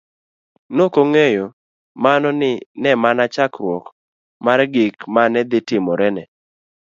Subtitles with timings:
[0.75, 1.45] Nokong'eyo
[2.03, 2.29] mano
[2.81, 3.85] ne mana chakruok
[4.45, 6.23] mar gik mane dhi timore ne.